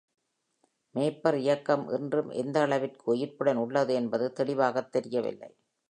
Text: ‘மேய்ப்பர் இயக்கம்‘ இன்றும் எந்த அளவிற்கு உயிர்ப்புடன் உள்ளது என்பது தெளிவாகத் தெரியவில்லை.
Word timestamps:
‘மேய்ப்பர் 0.95 1.37
இயக்கம்‘ 1.37 1.85
இன்றும் 1.89 2.29
எந்த 2.35 2.59
அளவிற்கு 2.61 3.05
உயிர்ப்புடன் 3.13 3.55
உள்ளது 3.57 3.93
என்பது 3.93 4.33
தெளிவாகத் 4.33 4.91
தெரியவில்லை. 4.91 5.51